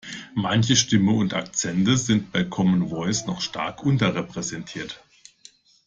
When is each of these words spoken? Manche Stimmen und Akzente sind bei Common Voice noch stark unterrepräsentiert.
Manche 0.33 0.75
Stimmen 0.75 1.13
und 1.15 1.35
Akzente 1.35 1.95
sind 1.95 2.31
bei 2.31 2.43
Common 2.43 2.89
Voice 2.89 3.27
noch 3.27 3.39
stark 3.39 3.83
unterrepräsentiert. 3.83 4.99